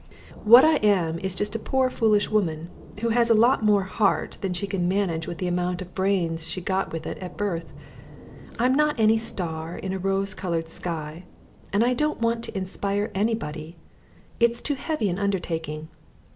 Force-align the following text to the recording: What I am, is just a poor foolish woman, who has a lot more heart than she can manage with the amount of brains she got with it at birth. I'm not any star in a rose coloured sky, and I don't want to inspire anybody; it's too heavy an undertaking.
What 0.45 0.65
I 0.65 0.77
am, 0.77 1.19
is 1.19 1.35
just 1.35 1.55
a 1.55 1.59
poor 1.59 1.91
foolish 1.91 2.31
woman, 2.31 2.71
who 3.01 3.09
has 3.09 3.29
a 3.29 3.35
lot 3.35 3.63
more 3.63 3.83
heart 3.83 4.39
than 4.41 4.51
she 4.51 4.65
can 4.65 4.87
manage 4.87 5.27
with 5.27 5.37
the 5.37 5.45
amount 5.47 5.79
of 5.79 5.93
brains 5.93 6.43
she 6.47 6.59
got 6.59 6.91
with 6.91 7.05
it 7.05 7.19
at 7.19 7.37
birth. 7.37 7.71
I'm 8.57 8.73
not 8.73 8.99
any 8.99 9.19
star 9.19 9.77
in 9.77 9.93
a 9.93 9.99
rose 9.99 10.33
coloured 10.33 10.69
sky, 10.69 11.25
and 11.71 11.83
I 11.83 11.93
don't 11.93 12.19
want 12.19 12.43
to 12.45 12.57
inspire 12.57 13.11
anybody; 13.13 13.77
it's 14.39 14.59
too 14.59 14.73
heavy 14.73 15.07
an 15.07 15.19
undertaking. 15.19 15.87